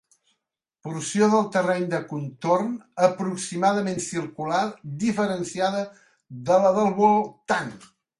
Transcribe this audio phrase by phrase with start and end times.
[0.85, 2.71] Porció de terreny de contorn
[3.07, 4.63] aproximadament circular
[5.07, 5.83] diferenciada
[6.49, 7.71] de la del voltant.